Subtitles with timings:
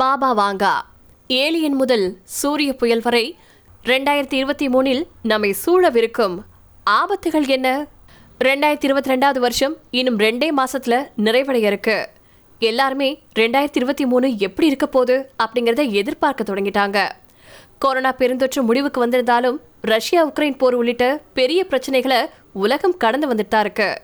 [0.00, 0.74] Baba Vanga.
[1.26, 3.36] Alien முதல் சூரிய புயல் வரை
[3.84, 6.36] ரெண்டாயிரத்தி இருபத்தி மூணில் நம்மை சூழவிருக்கும்
[6.90, 7.86] ஆபத்துகள் என்ன?
[8.40, 12.08] ரெண்டாயிரத்தி இருபத்தி ரெண்டாவது வருஷம் இன்னும் ரெண்டே மாசத்துல நிறைவடைய இருக்கு.
[12.58, 17.08] எல்லாருமே ரெண்டாயிரத்தி இருபத்தி மூணு எப்படி இருக்க போகுது அப்படிங்கறத எதிர்பார்க்க தொடங்கிட்டாங்க.
[17.78, 24.02] கொரோனா பெருந்தொற்று முடிவுக்கு வந்திருந்தாலும் ரஷ்யா உக்ரைன் போர் உள்ளிட்ட பெரிய பிரச்சனைகளை உலகம் கடந்து வந்துட்டு தான் இருக்கு.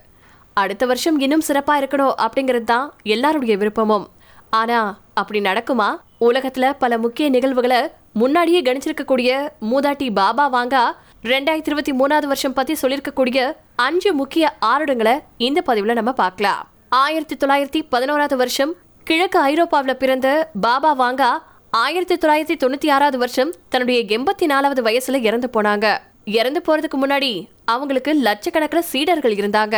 [0.53, 4.07] அடுத்த வருஷம் இன்னும் சிறப்பா இருக்கணும் அப்படிங்கிறது தான் எல்லாருடைய விருப்பமும்.
[4.49, 5.89] ஆனா அப்படி நடக்குமா?
[6.27, 7.81] உலகத்துல பல முக்கிய நிகழ்வுகளை
[8.21, 9.31] முன்னாடியே கணிச்சிருக்கக்கூடிய
[9.71, 10.83] மூதாட்டி பாபா வாங்கா
[11.31, 13.39] ரெண்டாயிரத்தி இருபத்தி மூணாவது வருஷம் பத்தி சொல்லியிருக்கக்கூடிய
[13.85, 15.15] அஞ்சு முக்கிய ஆருடங்களை
[15.47, 16.61] இந்த பதிவுல நம்ம பார்க்கலாம்.
[17.03, 18.71] ஆயிரத்தி தொள்ளாயிரத்தி பதினோராவது வருஷம்
[19.07, 20.27] கிழக்கு ஐரோப்பாவில பிறந்த
[20.61, 21.31] பாபா வாங்கா
[21.83, 25.87] ஆயிரத்தி தொள்ளாயிரத்தி தொண்ணூத்தி ஆறாவது வருஷம் தன்னுடைய எண்பத்தி நாலாவது வயசுல இறந்து போனாங்க.
[26.37, 27.31] இறந்து போறதுக்கு முன்னாடி
[27.73, 29.77] அவங்களுக்கு லட்சக்கணக்கில் சீடர்கள் இருந்தாங்க.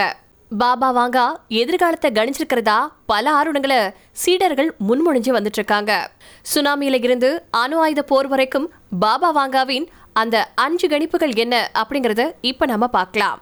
[0.58, 6.12] பாபா வாங்கா எதிர்காலத்தை கணிச்சிருக்கிறதா பல ஆருடங்களை சீடர்கள் முன்மொழிஞ்சு வந்துட்டு இருக்காங்க
[6.54, 12.88] சுனாமியில இருந்து அணு ஆயுத போர் வரைக்கும் பாபா வாங்காவின் அந்த அஞ்சு கணிப்புகள் என்ன அப்படிங்கறத இப்ப நம்ம
[12.88, 13.42] பார்க்கலாம்.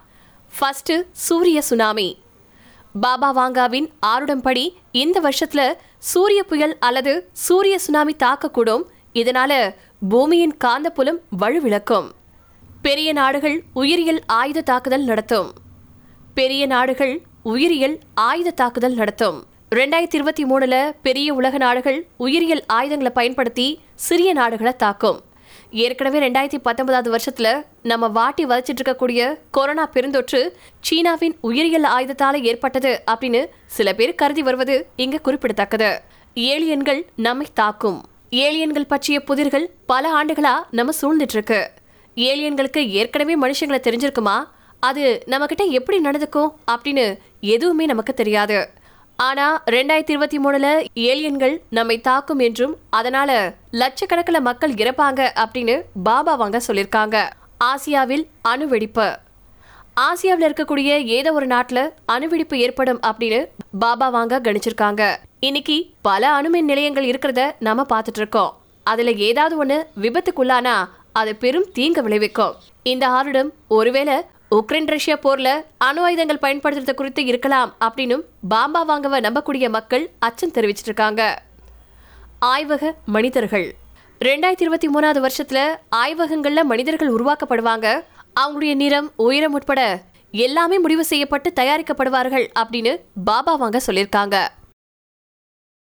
[0.52, 2.08] ஃபர்ஸ்ட் சூரிய சுனாமி.
[3.00, 5.64] பாபா வாங்காவின் ஆருடம்படி இந்த வருஷத்துல
[5.98, 8.84] சூரிய புயல் அல்லது சூரிய சுனாமி தாக்கக்கூடும்.
[9.14, 9.74] இதனால
[10.08, 12.08] பூமியின் காந்தப்புலம் வலுவிழக்கும்.
[12.82, 15.50] பெரிய நாடுகள் உயிரியல் ஆயுத தாக்குதல் நடத்தும்.
[16.34, 19.44] பெரிய நாடுகள் உயிரியல் ஆயுத தாக்குதல் நடத்தும்.
[19.74, 25.20] ரெண்டாயிரத்தி இருபத்தி மூணுல பெரிய உலக நாடுகள் உயிரியல் ஆயுதங்களை பயன்படுத்தி சிறிய நாடுகளை தாக்கும்.
[25.70, 30.48] ஏற்கனவே ரெண்டாயிரத்தி பத்தொன்பதாவது வருஷத்துல நம்ம வாட்டி வதச்சிட்டு இருக்கக்கூடிய கொரோனா பெருந்தொற்று
[30.80, 36.00] சீனாவின் உயிரியல் ஆயுதத்தால ஏற்பட்டது அப்படின்னு சில பேர் கருதி வருவது இங்க குறிப்பிடத்தக்கது.
[36.34, 38.04] ஏலியன்கள் நம்மை தாக்கும்.
[38.30, 41.70] ஏலியன்கள் பற்றிய புதிர்கள் பல ஆண்டுகளா நம்ம சூழ்ந்துட்டு இருக்கு
[42.14, 44.44] ஏலியன்களுக்கு ஏற்கனவே மனுஷங்களை தெரிஞ்சிருக்குமா?
[44.88, 47.06] அது நம்மக்கிட்ட எப்படி நடந்துக்கும் அப்படின்னு
[47.54, 48.58] எதுவுமே நமக்கு தெரியாது.
[49.28, 50.70] ஆனால் ரெண்டாயிரத்தி இருபத்தி மூணில்
[51.08, 53.30] ஏலியன்கள் நம்மை தாக்கும் என்றும் அதனால
[53.80, 55.74] லட்சக்கணக்கில் மக்கள் இறப்பாங்க அப்படின்னு
[56.08, 57.16] பாபா வாங்க சொல்லியிருக்காங்க
[57.70, 59.08] ஆசியாவில் அணுவெடிப்பு.
[60.06, 61.82] ஆசியாவில் இருக்கக்கூடிய ஏதோ ஒரு நாட்டில்
[62.14, 63.40] அணுவெடிப்பு ஏற்படும் அப்படின்னு
[63.84, 65.02] பாபா வாங்க கணிச்சிருக்காங்க.
[65.48, 65.76] இன்னைக்கு
[66.08, 68.52] பல அணுமின் நிலையங்கள் இருக்கிறத நம்ம பார்த்துட்டு இருக்கோம்
[68.86, 70.76] அதில் ஏதாவது ஒன்று விபத்துக்குள்ளானா
[71.20, 72.54] அது பெரும் தீங்கு விளைவிக்கும்.
[72.92, 74.16] இந்த ஆருடம் ஒருவேளை
[74.54, 80.90] உக்ரைன் ரஷ்யா போர்ல அணு ஆயுதங்கள் பயன்படுத்துறது குறித்து இருக்கலாம் அப்படின்னும் பாம்பா வாங்கவ நம்பக்கூடிய மக்கள் அச்சம் தெரிவிச்சிட்டு
[80.90, 81.42] இருக்காங்க
[82.38, 83.74] ஆய்வக மனிதர்கள்.
[84.20, 85.60] ரெண்டாயிரத்தி இருபத்தி மூணாவது வருஷத்துல
[85.96, 88.02] ஆய்வகங்கள்ல மனிதர்கள் உருவாக்கப்படுவாங்க.
[88.40, 94.48] அவங்களுடைய நிறம் உயரம் உட்பட எல்லாமே முடிவு செய்யப்பட்டு தயாரிக்கப்படுவார்கள் அப்படின்னு பாபா வாங்க சொல்லியிருக்காங்க.